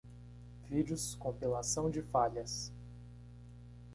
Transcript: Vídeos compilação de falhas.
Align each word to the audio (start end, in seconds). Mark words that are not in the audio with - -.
Vídeos 0.67 1.13
compilação 1.13 1.87
de 1.87 2.01
falhas. 2.01 2.73